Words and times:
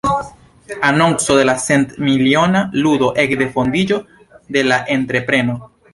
Anonco 0.87 1.35
de 1.39 1.43
la 1.51 1.55
cent-miliona 1.65 2.63
ludo 2.87 3.11
ekde 3.27 3.49
fondiĝo 3.59 4.01
de 4.57 4.65
la 4.71 4.85
entrepreno. 4.97 5.59